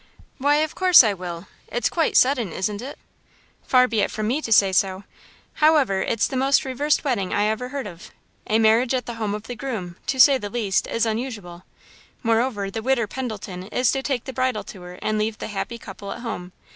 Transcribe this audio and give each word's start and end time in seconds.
"Why, 0.39 0.55
of 0.55 0.73
course 0.73 1.03
I 1.03 1.13
will; 1.13 1.45
it's 1.67 1.87
quite 1.87 2.17
sudden, 2.17 2.51
isn't 2.51 2.81
it?" 2.81 2.97
"Far 3.61 3.87
be 3.87 3.99
it 3.99 4.09
from 4.09 4.27
me 4.29 4.41
to 4.41 4.51
say 4.51 4.71
so. 4.71 5.03
However, 5.61 6.01
it's 6.01 6.25
the 6.27 6.35
most 6.35 6.65
reversed 6.65 7.03
wedding 7.03 7.35
I 7.35 7.45
ever 7.45 7.69
heard 7.69 7.85
of. 7.85 8.09
A 8.47 8.57
marriage 8.57 8.95
at 8.95 9.05
the 9.05 9.13
home 9.21 9.35
of 9.35 9.43
the 9.43 9.53
groom, 9.55 9.97
to 10.07 10.19
say 10.19 10.39
the 10.39 10.49
least, 10.49 10.87
is 10.87 11.05
unusual. 11.05 11.65
Moreover, 12.23 12.71
the 12.71 12.81
'Widder' 12.81 13.05
Pendleton 13.05 13.67
is 13.67 13.91
to 13.91 14.01
take 14.01 14.23
the 14.23 14.33
bridal 14.33 14.63
tour 14.63 14.97
and 15.03 15.19
leave 15.19 15.37
the 15.37 15.49
happy 15.49 15.77
couple 15.77 16.11
at 16.11 16.21
home. 16.21 16.51